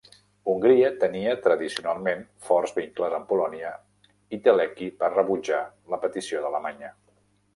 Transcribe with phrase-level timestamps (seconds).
[0.51, 3.73] Hongria tenia, tradicionalment, forts vincles amb Polònia,
[4.37, 5.61] i Teleki va rebutjar
[5.95, 6.91] la petició d'Alemanya.